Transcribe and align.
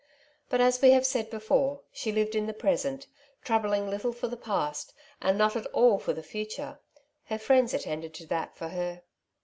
But, 0.49 0.61
as 0.61 0.81
we 0.81 0.89
have 0.93 1.05
said 1.05 1.29
before, 1.29 1.81
she 1.91 2.11
lived 2.11 2.33
in 2.33 2.47
the 2.47 2.55
present, 2.55 3.05
troubling 3.43 3.87
little 3.87 4.11
for 4.11 4.27
the 4.27 4.35
past, 4.35 4.95
and 5.21 5.37
not 5.37 5.55
at 5.55 5.67
all 5.67 5.99
for 5.99 6.11
the 6.13 6.23
future— 6.23 6.79
her 7.29 7.37
friends 7.37 7.71
attended 7.71 8.15
to 8.15 8.25
that 8.25 8.57
for 8.57 8.69
her. 8.69 9.03